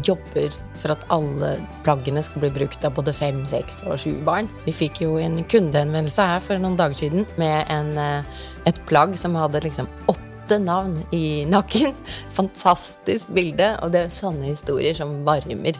jobbar 0.05 0.51
för 0.75 0.89
att 0.89 1.05
alla 1.07 1.55
plaggen 1.85 2.23
ska 2.23 2.41
bli 2.41 2.51
brukt 2.51 2.85
av 2.85 2.95
både 2.95 3.13
fem, 3.13 3.47
sex 3.47 3.83
och 3.83 4.01
sju 4.01 4.15
barn. 4.25 4.49
Vi 4.65 4.73
fick 4.73 5.01
ju 5.01 5.21
en 5.21 5.45
kundhänvändelse 5.45 6.23
här 6.23 6.41
för 6.41 6.59
några 6.59 6.77
dagar 6.77 6.95
sedan 6.95 7.27
med 7.37 7.65
en, 7.69 7.99
eh, 7.99 8.25
ett 8.65 8.87
plagg 8.87 9.19
som 9.19 9.35
hade 9.35 9.61
liksom 9.61 9.87
åtta 10.07 10.59
namn 10.59 11.03
i 11.11 11.47
nacken. 11.47 11.95
Fantastiskt 12.31 13.29
bild 13.29 13.63
och 13.83 13.91
det 13.91 13.99
är 13.99 14.09
sådana 14.09 14.45
historier 14.45 14.95
som 14.95 15.25
värmer. 15.25 15.77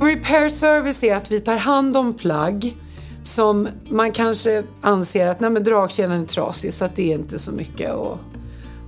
Repair 0.00 0.48
service 0.48 1.04
är 1.04 1.16
att 1.16 1.30
vi 1.30 1.40
tar 1.40 1.56
hand 1.56 1.96
om 1.96 2.14
plagg 2.14 2.76
som 3.22 3.68
man 3.88 4.12
kanske 4.12 4.62
anser 4.80 5.28
att 5.28 5.40
nej 5.40 5.50
men 5.50 5.64
dragkedjan 5.64 6.22
är 6.22 6.24
trasig 6.24 6.74
så 6.74 6.84
att 6.84 6.96
det 6.96 7.12
är 7.12 7.14
inte 7.14 7.38
så 7.38 7.52
mycket 7.52 7.90
att, 7.90 8.18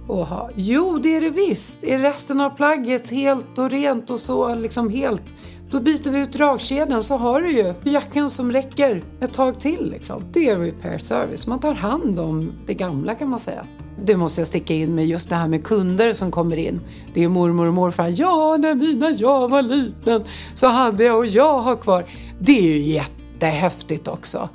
att 0.08 0.28
ha. 0.28 0.50
Jo, 0.54 0.98
det 1.02 1.16
är 1.16 1.20
det 1.20 1.30
visst. 1.30 1.84
Är 1.84 1.98
resten 1.98 2.40
av 2.40 2.50
plagget 2.50 3.10
helt 3.10 3.58
och 3.58 3.70
rent 3.70 4.10
och 4.10 4.20
så 4.20 4.54
liksom 4.54 4.90
helt 4.90 5.34
då 5.74 5.80
byter 5.80 6.10
vi 6.10 6.18
ut 6.18 6.32
dragkedjan 6.32 7.02
så 7.02 7.16
har 7.16 7.40
du 7.40 7.52
ju 7.52 7.74
jackan 7.84 8.30
som 8.30 8.52
räcker 8.52 9.04
ett 9.20 9.32
tag 9.32 9.60
till. 9.60 9.90
Liksom. 9.90 10.22
Det 10.32 10.48
är 10.48 10.58
repair 10.58 10.98
service. 10.98 11.46
Man 11.46 11.60
tar 11.60 11.74
hand 11.74 12.20
om 12.20 12.52
det 12.66 12.74
gamla 12.74 13.14
kan 13.14 13.28
man 13.30 13.38
säga. 13.38 13.66
Det 14.04 14.16
måste 14.16 14.40
jag 14.40 14.48
sticka 14.48 14.74
in 14.74 14.94
med 14.94 15.06
just 15.06 15.28
det 15.28 15.34
här 15.34 15.48
med 15.48 15.64
kunder 15.64 16.12
som 16.12 16.30
kommer 16.30 16.56
in. 16.56 16.80
Det 17.14 17.24
är 17.24 17.28
mormor 17.28 17.66
och 17.66 17.74
morfar. 17.74 18.12
Ja, 18.16 18.56
när 18.60 18.74
mina 18.74 19.10
jag 19.10 19.48
var 19.48 19.62
liten 19.62 20.24
så 20.54 20.66
hade 20.66 21.04
jag 21.04 21.18
och 21.18 21.26
jag 21.26 21.60
har 21.60 21.76
kvar. 21.76 22.04
Det 22.38 22.58
är 22.58 22.62
ju 22.62 22.82
jättehäftigt 22.82 24.08
också. 24.08 24.48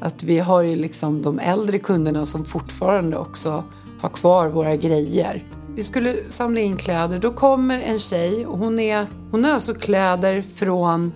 Att 0.00 0.24
vi 0.24 0.38
har 0.38 0.62
ju 0.62 0.76
liksom 0.76 1.22
de 1.22 1.38
äldre 1.38 1.78
kunderna 1.78 2.26
som 2.26 2.44
fortfarande 2.44 3.16
också 3.16 3.64
ha 4.02 4.08
kvar 4.08 4.48
våra 4.48 4.76
grejer. 4.76 5.44
Vi 5.76 5.82
skulle 5.82 6.14
samla 6.28 6.60
in 6.60 6.76
kläder. 6.76 7.18
Då 7.18 7.32
kommer 7.32 7.80
en 7.80 7.98
tjej 7.98 8.46
och 8.46 8.58
hon, 8.58 8.78
är, 8.78 9.06
hon 9.30 9.44
har 9.44 9.52
alltså 9.52 9.74
kläder 9.74 10.42
från 10.42 11.12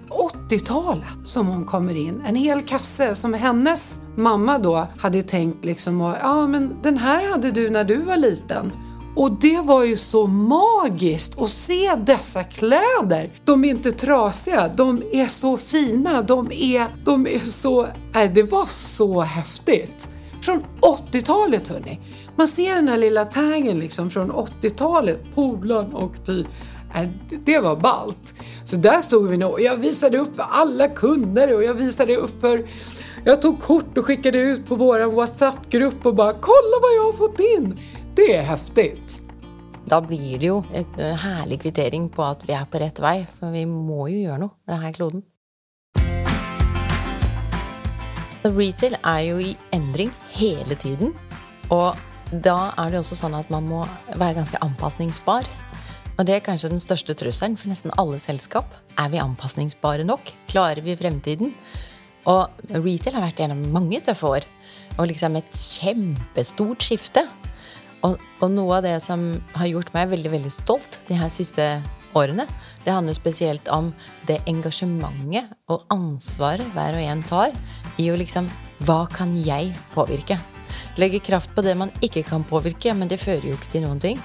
80-talet 0.48 1.04
som 1.24 1.46
hon 1.46 1.64
kommer 1.64 1.96
in. 1.96 2.22
En 2.26 2.34
hel 2.34 2.62
kasse 2.62 3.14
som 3.14 3.34
hennes 3.34 4.00
mamma 4.16 4.58
då 4.58 4.86
hade 4.98 5.22
tänkt 5.22 5.64
liksom, 5.64 6.14
ja 6.22 6.46
men 6.46 6.76
den 6.82 6.98
här 6.98 7.30
hade 7.30 7.50
du 7.50 7.70
när 7.70 7.84
du 7.84 7.96
var 7.96 8.16
liten. 8.16 8.72
Och 9.16 9.32
det 9.32 9.60
var 9.60 9.84
ju 9.84 9.96
så 9.96 10.26
magiskt 10.26 11.42
att 11.42 11.50
se 11.50 11.94
dessa 11.94 12.44
kläder. 12.44 13.30
De 13.44 13.64
är 13.64 13.68
inte 13.68 13.92
trasiga, 13.92 14.68
de 14.68 15.02
är 15.12 15.26
så 15.26 15.56
fina, 15.56 16.22
de 16.22 16.52
är, 16.52 16.86
de 17.04 17.26
är 17.26 17.38
så... 17.38 17.86
Nej, 18.14 18.28
det 18.28 18.42
var 18.42 18.66
så 18.66 19.20
häftigt. 19.20 20.10
Från 20.50 20.64
80-talet 20.80 21.68
hörni. 21.68 22.00
Man 22.36 22.48
ser 22.48 22.74
den 22.74 22.88
här 22.88 22.96
lilla 22.96 23.24
taggen 23.24 23.78
liksom 23.78 24.10
från 24.10 24.32
80-talet, 24.32 25.20
Polan 25.34 25.94
och 25.94 26.24
Py. 26.26 26.44
Äh, 26.94 27.08
det 27.44 27.58
var 27.58 27.76
balt. 27.76 28.34
Så 28.64 28.76
där 28.76 29.00
stod 29.00 29.28
vi 29.28 29.36
nog 29.36 29.52
och 29.52 29.60
jag 29.60 29.76
visade 29.76 30.18
upp 30.18 30.32
alla 30.36 30.88
kunder 30.88 31.56
och 31.56 31.64
jag 31.64 31.74
visade 31.74 32.16
upp 32.16 32.40
för... 32.40 32.68
jag 33.24 33.42
tog 33.42 33.60
kort 33.60 33.98
och 33.98 34.04
skickade 34.04 34.38
ut 34.38 34.66
på 34.66 34.76
vår 34.76 35.12
WhatsApp-grupp 35.12 36.06
och 36.06 36.14
bara 36.14 36.32
kolla 36.32 36.76
vad 36.82 36.94
jag 36.96 37.04
har 37.04 37.12
fått 37.12 37.40
in. 37.40 37.78
Det 38.14 38.36
är 38.36 38.42
häftigt. 38.42 39.22
Då 39.84 40.00
blir 40.00 40.38
det 40.38 40.44
ju 40.44 40.62
en 40.74 41.00
eh, 41.00 41.14
härlig 41.14 41.62
kvittering 41.62 42.08
på 42.08 42.22
att 42.22 42.48
vi 42.48 42.52
är 42.52 42.64
på 42.64 42.78
rätt 42.78 43.00
väg, 43.00 43.26
för 43.38 43.50
vi 43.50 43.66
måste 43.66 44.12
ju 44.12 44.22
göra 44.22 44.38
något 44.38 44.56
med 44.66 44.76
den 44.76 44.82
här 44.82 44.92
kloden. 44.92 45.22
Retail 48.42 48.96
är 49.02 49.20
ju 49.20 49.42
i 49.42 49.56
endring 49.70 50.10
hela 50.30 50.74
tiden 50.74 51.14
och 51.68 51.96
då 52.32 52.70
är 52.76 52.90
det 52.90 52.98
också 52.98 53.16
så 53.16 53.34
att 53.34 53.50
man 53.50 53.64
måste 53.64 53.92
vara 54.14 54.32
ganska 54.32 54.56
anpassningsbar. 54.56 55.44
Och 56.16 56.24
det 56.24 56.34
är 56.34 56.40
kanske 56.40 56.68
den 56.68 56.80
största 56.80 57.14
trusselen 57.14 57.56
för 57.56 57.68
nästan 57.68 57.92
alla 57.96 58.18
selskap. 58.18 58.74
Är 58.96 59.08
vi 59.08 59.18
anpassningsbara 59.18 60.04
nog? 60.04 60.20
Klarar 60.46 60.76
vi 60.76 60.96
framtiden? 60.96 61.54
Och 62.24 62.48
retail 62.68 63.14
har 63.14 63.22
varit 63.22 63.38
gjennom 63.38 63.72
många 63.72 64.00
tuffa 64.00 64.26
år 64.26 64.40
och 64.96 65.06
liksom 65.06 65.36
ett 65.36 65.82
jättestort 65.82 66.82
skifte. 66.82 67.28
Og, 68.00 68.18
och 68.40 68.50
något 68.50 68.76
av 68.76 68.82
det 68.82 69.00
som 69.00 69.42
har 69.52 69.66
gjort 69.66 69.92
mig 69.92 70.06
väldigt, 70.06 70.32
väldigt 70.32 70.52
stolt 70.52 71.00
de 71.06 71.14
här 71.14 71.28
sista 71.28 71.82
årene. 72.12 72.46
det 72.84 72.90
handlar 72.90 73.14
speciellt 73.14 73.68
om 73.68 73.92
det 74.26 74.40
engasjementet 74.46 75.44
och 75.66 75.82
ansvaret 75.88 76.74
var 76.74 76.92
och 76.92 77.00
en 77.00 77.22
tar 77.22 77.52
i 77.96 78.10
att 78.10 78.18
liksom, 78.18 78.50
vad 78.78 79.12
kan 79.12 79.42
jag 79.42 79.72
påverka? 79.94 80.38
Legge 80.96 81.18
kraft 81.18 81.54
på 81.54 81.62
det 81.62 81.74
man 81.74 81.90
inte 82.00 82.22
kan 82.22 82.44
påverka, 82.44 82.94
men 82.94 83.08
det 83.08 83.16
för 83.16 83.32
ju 83.32 83.50
inte 83.50 83.70
till 83.70 83.82
någonting. 83.82 84.20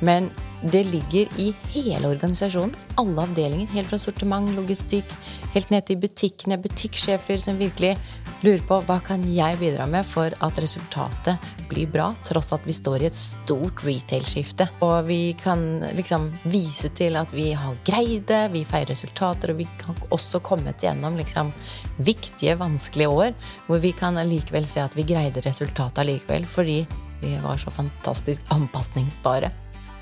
Men 0.00 0.30
det 0.70 0.84
ligger 0.84 1.40
i 1.40 1.54
hela 1.68 2.08
organisationen, 2.08 2.76
alla 2.94 3.22
avdelningar, 3.22 3.66
helt 3.66 3.88
från 3.88 3.98
sortiment, 3.98 4.56
logistik, 4.56 5.04
helt 5.54 5.70
ner 5.70 5.80
till 5.80 5.98
butikerna, 5.98 6.56
butikschefer 6.56 7.38
som 7.38 7.58
verkligen 7.58 7.98
lurer 8.40 8.58
på 8.58 8.80
vad 8.80 9.04
kan 9.04 9.34
jag 9.34 9.58
bidra 9.58 9.86
med 9.86 10.06
för 10.06 10.34
att 10.38 10.58
resultatet 10.58 11.36
blir 11.68 11.86
bra, 11.86 12.14
trots 12.24 12.52
att 12.52 12.60
vi 12.64 12.72
står 12.72 13.02
i 13.02 13.06
ett 13.06 13.14
stort 13.14 13.84
retailskifte. 13.84 14.68
Och 14.78 15.10
vi 15.10 15.36
kan 15.42 15.78
liksom 15.78 16.38
visa 16.42 16.88
till 16.88 17.16
att 17.16 17.32
vi 17.32 17.52
har 17.52 17.76
grejt 17.84 18.26
det, 18.26 18.48
vi 18.52 18.64
firar 18.64 18.84
resultat 18.84 19.44
och 19.44 19.60
vi 19.60 19.68
har 19.82 19.94
också 20.08 20.40
kommit 20.40 20.82
igenom 20.82 21.16
liksom 21.16 21.52
viktiga, 21.96 22.56
vanskliga 22.56 23.08
år, 23.08 23.34
där 23.66 23.78
vi 23.78 23.92
kan 23.92 24.28
likväl 24.28 24.66
se 24.66 24.80
att 24.80 24.96
vi 24.96 25.02
grejde 25.02 25.40
resultatet 25.40 26.06
likväl, 26.06 26.46
för 26.46 26.64
vi 26.64 26.86
var 27.42 27.56
så 27.56 27.70
fantastiskt 27.70 28.42
anpassningsbara. 28.48 29.50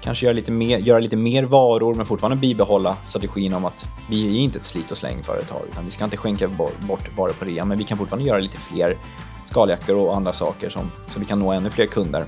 Kanske 0.05 0.27
göra 0.27 0.35
lite, 0.35 0.53
mer, 0.53 0.79
göra 0.79 0.99
lite 0.99 1.17
mer 1.17 1.43
varor 1.43 1.95
men 1.95 2.07
fortfarande 2.07 2.37
bibehålla 2.37 2.97
strategin 3.05 3.55
om 3.55 3.65
att 3.65 3.89
vi 4.11 4.37
är 4.37 4.41
inte 4.41 4.59
ett 4.59 4.65
slit 4.65 4.91
och 4.91 4.97
släng-företag 4.97 5.63
utan 5.73 5.85
vi 5.85 5.91
ska 5.91 6.05
inte 6.05 6.17
skänka 6.17 6.49
bort 6.49 7.17
varor 7.17 7.33
på 7.33 7.45
rea 7.45 7.65
men 7.65 7.79
vi 7.79 7.85
kan 7.85 7.99
fortfarande 7.99 8.29
göra 8.29 8.39
lite 8.39 8.57
fler 8.57 8.99
skaljackor 9.45 9.97
och 9.97 10.17
andra 10.17 10.33
saker 10.33 10.71
som, 10.71 10.91
så 11.07 11.21
vi 11.21 11.27
kan 11.27 11.39
nå 11.39 11.53
ännu 11.53 11.71
fler 11.71 11.87
kunder. 11.87 12.27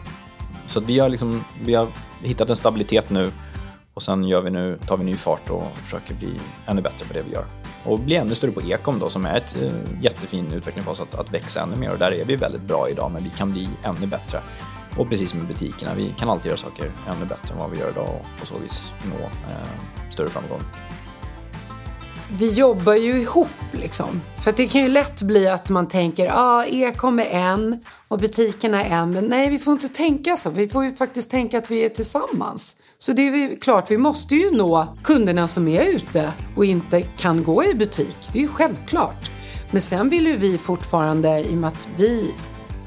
Så 0.66 0.80
vi, 0.80 0.99
har 0.99 1.09
liksom, 1.09 1.45
vi 1.64 1.75
har 1.75 1.88
hittat 2.23 2.50
en 2.50 2.56
stabilitet 2.56 3.11
nu 3.11 3.33
och 3.95 4.02
sen 4.02 4.25
gör 4.25 4.40
vi 4.40 4.50
nu, 4.50 4.78
tar 4.87 4.97
vi 4.97 5.04
ny 5.04 5.16
fart 5.16 5.50
och 5.50 5.64
försöker 5.75 6.14
bli 6.14 6.30
ännu 6.66 6.83
bättre 6.83 7.06
på 7.06 7.14
det 7.14 7.23
vi 7.23 7.33
gör. 7.33 7.45
Och 7.85 7.99
bli 7.99 8.16
ännu 8.16 8.35
större 8.35 8.50
på 8.50 8.62
ekom 8.62 8.99
då 8.99 9.09
som 9.09 9.26
är 9.26 9.37
ett 9.37 9.56
eh, 9.62 9.73
jättefin 10.02 10.52
utveckling 10.52 10.85
för 10.85 10.92
oss 10.92 11.00
att, 11.00 11.14
att 11.14 11.35
växa 11.35 11.61
ännu 11.61 11.76
mer 11.76 11.90
och 11.90 11.99
där 11.99 12.12
är 12.12 12.25
vi 12.25 12.37
väldigt 12.37 12.62
bra 12.62 12.88
idag 12.90 13.11
men 13.12 13.25
vi 13.25 13.30
kan 13.30 13.52
bli 13.52 13.68
ännu 13.83 14.06
bättre. 14.06 14.40
Och 14.99 15.11
precis 15.11 15.31
som 15.31 15.41
i 15.41 15.45
butikerna, 15.45 15.95
vi 15.95 16.15
kan 16.19 16.31
alltid 16.31 16.47
göra 16.47 16.57
saker 16.57 16.93
ännu 17.09 17.26
bättre 17.26 17.55
än 17.55 17.59
vad 17.59 17.71
vi 17.71 17.79
gör 17.79 17.91
idag 17.91 18.09
och 18.09 18.41
på 18.41 18.47
så 18.47 18.59
vis 18.59 18.93
nå 19.05 19.25
eh, 19.25 20.11
större 20.11 20.29
framgång. 20.29 20.61
Vi 22.38 22.50
jobbar 22.50 22.95
ju 22.95 23.21
ihop 23.21 23.49
liksom. 23.73 24.21
För 24.45 24.53
det 24.53 24.67
kan 24.67 24.81
ju 24.81 24.88
lätt 24.88 25.23
bli 25.23 25.49
att 25.49 25.71
man 25.71 25.88
tänker, 25.88 26.26
ja, 26.26 26.65
e 26.65 26.85
ah, 26.85 26.88
e-com 26.88 27.19
är 27.19 27.25
en 27.25 27.85
och 28.09 28.19
butikerna 28.19 28.85
är 28.85 28.91
en. 28.91 29.11
Men 29.11 29.25
nej, 29.25 29.50
vi 29.50 29.59
får 29.59 29.73
inte 29.73 29.88
tänka 29.88 30.37
så. 30.37 30.50
Vi 30.50 30.69
får 30.69 30.85
ju 30.85 30.97
faktiskt 30.97 31.31
tänka 31.31 31.59
att 31.59 31.71
vi 31.71 31.85
är 31.85 31.88
tillsammans. 31.88 32.76
Så 32.99 33.12
det 33.12 33.23
är 33.23 33.61
klart, 33.61 33.91
vi 33.91 33.99
måste 33.99 34.35
ju 34.35 34.50
nå 34.50 34.97
kunderna 35.05 35.49
som 35.49 35.69
är 35.69 35.85
ute 35.85 36.33
och 36.57 36.65
inte 36.65 37.03
kan 37.03 37.45
gå 37.45 37.65
i 37.65 37.75
butik. 37.75 38.17
Det 38.33 38.38
är 38.38 38.43
ju 38.43 38.49
självklart. 38.49 39.31
Men 39.71 39.81
sen 39.81 40.11
vill 40.11 40.26
ju 40.26 40.37
vi 40.37 40.59
fortfarande, 40.59 41.41
i 41.41 41.50
och 41.50 41.59
med 41.59 41.69
att 41.69 41.88
vi 41.97 42.35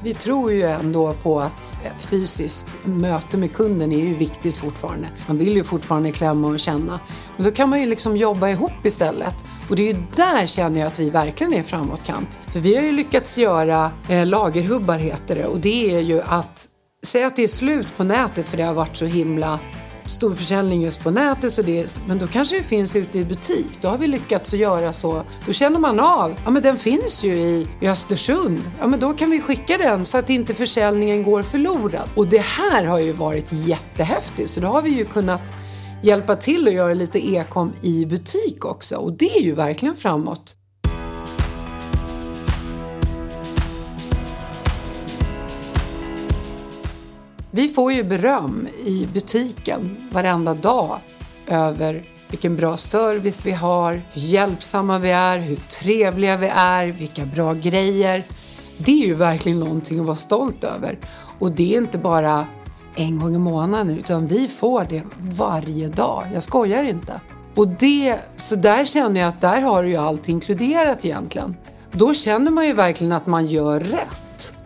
vi 0.02 0.12
tror 0.12 0.52
ju 0.52 0.62
ändå 0.62 1.12
på 1.12 1.40
att 1.40 1.76
fysiskt 1.98 2.66
möte 2.84 3.36
med 3.36 3.52
kunden 3.52 3.92
är 3.92 3.98
ju 3.98 4.14
viktigt 4.14 4.58
fortfarande. 4.58 5.08
Man 5.26 5.38
vill 5.38 5.56
ju 5.56 5.64
fortfarande 5.64 6.12
klämma 6.12 6.48
och 6.48 6.60
känna. 6.60 7.00
Men 7.36 7.44
då 7.44 7.50
kan 7.50 7.68
man 7.68 7.80
ju 7.80 7.86
liksom 7.86 8.16
jobba 8.16 8.48
ihop 8.48 8.86
istället. 8.86 9.34
Och 9.68 9.76
det 9.76 9.82
är 9.82 9.94
ju 9.94 10.02
där 10.16 10.46
känner 10.46 10.80
jag 10.80 10.86
att 10.86 10.98
vi 10.98 11.10
verkligen 11.10 11.54
är 11.54 11.62
framåtkant. 11.62 12.38
För 12.52 12.60
vi 12.60 12.76
har 12.76 12.82
ju 12.82 12.92
lyckats 12.92 13.38
göra 13.38 13.90
eh, 14.08 14.26
lagerhubbar 14.26 14.98
heter 14.98 15.36
det 15.36 15.46
och 15.46 15.60
det 15.60 15.94
är 15.94 16.00
ju 16.00 16.22
att 16.22 16.68
Säg 17.02 17.24
att 17.24 17.36
det 17.36 17.42
är 17.42 17.48
slut 17.48 17.96
på 17.96 18.04
nätet 18.04 18.48
för 18.48 18.56
det 18.56 18.62
har 18.62 18.74
varit 18.74 18.96
så 18.96 19.04
himla 19.04 19.60
stor 20.10 20.34
försäljning 20.34 20.82
just 20.82 21.02
på 21.02 21.10
nätet, 21.10 21.52
så 21.52 21.62
det, 21.62 22.00
men 22.06 22.18
då 22.18 22.26
kanske 22.26 22.56
det 22.58 22.62
finns 22.62 22.96
ute 22.96 23.18
i 23.18 23.24
butik. 23.24 23.66
Då 23.80 23.88
har 23.88 23.98
vi 23.98 24.06
lyckats 24.06 24.52
att 24.52 24.58
göra 24.58 24.92
så. 24.92 25.22
Då 25.46 25.52
känner 25.52 25.78
man 25.78 26.00
av, 26.00 26.34
ja 26.44 26.50
men 26.50 26.62
den 26.62 26.76
finns 26.76 27.24
ju 27.24 27.32
i, 27.32 27.68
i 27.80 27.88
Östersund. 27.88 28.60
Ja 28.80 28.86
men 28.86 29.00
då 29.00 29.12
kan 29.12 29.30
vi 29.30 29.40
skicka 29.40 29.78
den 29.78 30.06
så 30.06 30.18
att 30.18 30.30
inte 30.30 30.54
försäljningen 30.54 31.22
går 31.22 31.42
förlorad. 31.42 32.08
Och 32.14 32.26
det 32.26 32.44
här 32.44 32.84
har 32.84 32.98
ju 32.98 33.12
varit 33.12 33.52
jättehäftigt, 33.52 34.50
så 34.50 34.60
då 34.60 34.68
har 34.68 34.82
vi 34.82 34.90
ju 34.90 35.04
kunnat 35.04 35.52
hjälpa 36.02 36.36
till 36.36 36.68
att 36.68 36.74
göra 36.74 36.94
lite 36.94 37.30
ekom 37.32 37.72
i 37.82 38.06
butik 38.06 38.64
också 38.64 38.96
och 38.96 39.12
det 39.12 39.36
är 39.36 39.42
ju 39.42 39.54
verkligen 39.54 39.96
framåt. 39.96 40.59
Vi 47.52 47.68
får 47.68 47.92
ju 47.92 48.04
beröm 48.04 48.68
i 48.84 49.08
butiken 49.12 49.96
varenda 50.12 50.54
dag 50.54 50.98
över 51.46 52.02
vilken 52.28 52.56
bra 52.56 52.76
service 52.76 53.46
vi 53.46 53.50
har, 53.50 53.92
hur 53.92 54.20
hjälpsamma 54.20 54.98
vi 54.98 55.10
är, 55.10 55.38
hur 55.38 55.56
trevliga 55.56 56.36
vi 56.36 56.46
är, 56.54 56.86
vilka 56.86 57.24
bra 57.24 57.54
grejer. 57.54 58.22
Det 58.76 59.02
är 59.02 59.06
ju 59.06 59.14
verkligen 59.14 59.60
någonting 59.60 60.00
att 60.00 60.06
vara 60.06 60.16
stolt 60.16 60.64
över. 60.64 60.98
Och 61.38 61.52
det 61.52 61.74
är 61.74 61.78
inte 61.78 61.98
bara 61.98 62.46
en 62.96 63.18
gång 63.18 63.34
i 63.34 63.38
månaden 63.38 63.98
utan 63.98 64.26
vi 64.26 64.48
får 64.48 64.86
det 64.88 65.02
varje 65.18 65.88
dag. 65.88 66.26
Jag 66.34 66.42
skojar 66.42 66.84
inte. 66.84 67.20
Och 67.54 67.68
det, 67.68 68.18
så 68.36 68.56
där 68.56 68.84
känner 68.84 69.20
jag 69.20 69.28
att 69.28 69.40
där 69.40 69.60
har 69.60 69.82
du 69.82 69.88
ju 69.88 69.96
allt 69.96 70.28
inkluderat 70.28 71.04
egentligen. 71.04 71.56
Då 71.92 72.14
känner 72.14 72.50
man 72.50 72.66
ju 72.66 72.72
verkligen 72.72 73.12
att 73.12 73.26
man 73.26 73.46
gör 73.46 73.80
rätt. 73.80 74.22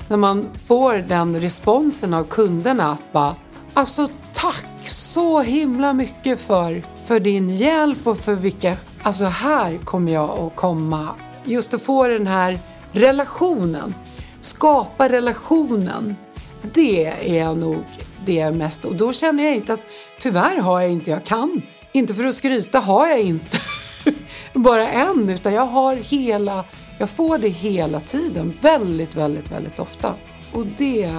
När 0.09 0.17
man 0.17 0.49
får 0.67 0.95
den 0.95 1.41
responsen 1.41 2.15
av 2.15 2.25
kunderna 2.25 2.91
att 2.91 3.13
bara, 3.13 3.37
alltså 3.75 4.07
tack 4.33 4.89
så 4.89 5.41
himla 5.41 5.93
mycket 5.93 6.41
för, 6.41 6.83
för 7.07 7.21
din 7.21 7.51
hjälp 7.51 8.07
och 8.07 8.19
för 8.19 8.35
vilka, 8.35 8.77
alltså 9.03 9.25
här 9.25 9.79
kommer 9.79 10.13
jag 10.13 10.31
att 10.31 10.57
komma. 10.57 11.09
Just 11.45 11.75
att 11.75 11.83
få 11.83 12.09
den 12.09 12.27
här 12.27 12.59
relationen, 12.93 13.95
skapa 14.41 15.09
relationen. 15.09 16.17
Det 16.63 17.07
är 17.39 17.55
nog 17.55 17.85
det 18.25 18.51
mest 18.51 18.85
och 18.85 18.97
då 18.97 19.13
känner 19.13 19.45
jag 19.45 19.55
inte 19.55 19.73
att 19.73 19.87
tyvärr 20.21 20.57
har 20.57 20.81
jag 20.81 20.91
inte, 20.91 21.11
jag 21.11 21.25
kan 21.25 21.63
inte 21.93 22.15
för 22.15 22.25
att 22.25 22.35
skryta 22.35 22.81
har 22.81 23.07
jag 23.07 23.21
inte 23.21 23.59
bara 24.53 24.89
en, 24.89 25.31
utan 25.31 25.53
jag 25.53 25.67
har 25.67 25.97
hela, 25.97 26.65
jag 26.99 27.11
får 27.11 27.39
det 27.39 27.49
hela 27.49 28.01
tiden, 28.01 28.59
väldigt, 28.61 29.17
väldigt, 29.17 29.51
väldigt 29.51 29.79
ofta. 29.79 30.15
Och 30.53 30.67
det, 30.67 31.15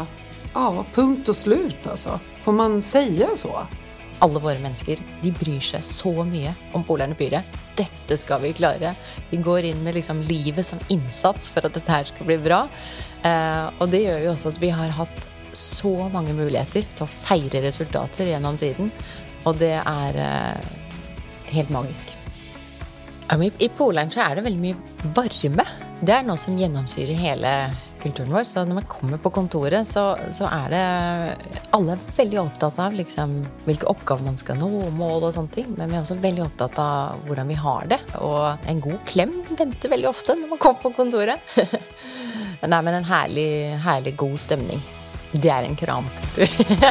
ja, 0.54 0.86
punkt 0.94 1.30
och 1.30 1.36
slut 1.36 1.88
alltså. 1.88 2.20
Får 2.42 2.52
man 2.52 2.82
säga 2.82 3.28
så? 3.36 3.68
Alla 4.20 4.40
våra 4.40 4.60
människor, 4.60 4.98
de 5.22 5.32
bryr 5.32 5.60
sig 5.60 5.82
så 5.82 6.24
mycket 6.24 6.56
om 6.72 6.84
Polarn 6.84 7.16
Pyre. 7.16 7.44
Detta 7.76 8.18
ska 8.18 8.38
vi 8.38 8.54
klara. 8.54 8.96
Vi 9.30 9.38
går 9.38 9.60
in 9.60 9.84
med 9.84 9.96
liksom 9.96 10.22
livet 10.22 10.66
som 10.66 10.80
insats 10.88 11.50
för 11.50 11.66
att 11.66 11.74
det 11.74 11.88
här 11.88 12.04
ska 12.04 12.24
bli 12.24 12.38
bra. 12.38 12.68
Eh, 13.24 13.66
och 13.78 13.90
det 13.90 14.02
gör 14.02 14.20
ju 14.20 14.32
också 14.32 14.50
att 14.50 14.60
vi 14.60 14.70
har 14.70 14.88
haft 14.88 15.28
så 15.52 16.10
många 16.10 16.34
möjligheter 16.34 16.82
till 16.82 17.04
att 17.04 17.10
fira 17.10 17.62
resultat 17.62 18.20
genom 18.20 18.58
tiden. 18.58 18.92
Och 19.44 19.56
det 19.56 19.82
är 19.86 20.18
eh, 20.18 20.62
helt 21.46 21.70
magiskt. 21.70 22.25
I 23.58 23.70
Polen 23.78 24.12
så 24.12 24.20
är 24.20 24.36
det 24.36 24.42
väldigt 24.42 24.62
mycket 24.62 24.84
värme. 25.18 25.64
Det 26.00 26.12
är 26.12 26.24
något 26.24 26.40
som 26.40 26.58
genomsyrar 26.58 27.14
hela 27.14 27.72
kulturen 28.02 28.32
vår. 28.32 28.44
Så 28.44 28.66
när 28.66 28.74
man 28.74 28.84
kommer 28.84 29.18
på 29.18 29.30
kontoret 29.30 29.88
så, 29.88 30.18
så 30.32 30.50
är 30.52 30.70
det 30.70 31.36
alla 31.70 31.92
är 31.92 31.98
väldigt 32.18 32.40
upptagna 32.40 32.86
av 32.86 32.94
liksom, 32.94 33.48
vilka 33.64 33.88
uppgifter 33.88 34.26
man 34.26 34.38
ska 34.38 34.54
nå, 34.54 34.90
mål 34.90 35.24
och 35.24 35.34
sånt. 35.34 35.58
Men 35.78 35.90
vi 35.90 35.96
är 35.96 36.02
också 36.02 36.14
väldigt 36.14 36.46
upptagna 36.46 37.10
av 37.10 37.36
hur 37.36 37.44
vi 37.44 37.54
har 37.54 37.86
det. 37.86 38.18
Och 38.18 38.70
en 38.70 38.80
god 38.80 39.00
kläm 39.06 39.44
väntar 39.50 39.90
väldigt 39.90 40.10
ofta 40.10 40.34
när 40.34 40.48
man 40.48 40.58
kommer 40.58 40.80
på 40.80 40.94
kontoret. 40.94 41.40
Nej, 42.62 42.82
men 42.82 42.88
en 42.88 43.04
härlig, 43.04 43.70
härlig 43.70 44.16
god 44.16 44.40
stämning. 44.40 44.82
Det 45.32 45.50
är 45.50 45.64
en 45.64 45.76
kramkultur. 45.76 46.68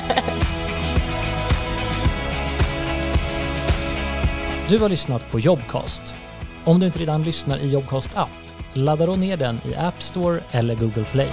Du 4.69 4.79
har 4.79 4.89
lyssnat 4.89 5.31
på 5.31 5.41
Jobcast. 5.41 6.24
Om 6.67 6.81
du 6.81 6.87
inte 6.87 6.99
redan 6.99 7.23
lyssnar 7.23 7.59
i 7.59 7.73
Jobcast 7.73 8.17
app, 8.17 8.29
ladda 8.75 9.07
då 9.07 9.17
ner 9.17 9.37
den 9.37 9.61
i 9.65 9.75
App 9.75 10.03
Store 10.03 10.41
eller 10.51 10.75
Google 10.75 11.05
Play. 11.05 11.29